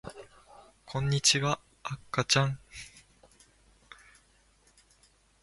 [0.87, 2.59] こんにちは、あかちゃん